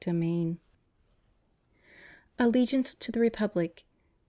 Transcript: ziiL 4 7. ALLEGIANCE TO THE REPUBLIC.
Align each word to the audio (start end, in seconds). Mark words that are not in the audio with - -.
ziiL 0.03 0.13
4 0.13 0.13
7. 0.15 0.59
ALLEGIANCE 2.39 2.95
TO 2.95 3.11
THE 3.11 3.19
REPUBLIC. 3.19 3.83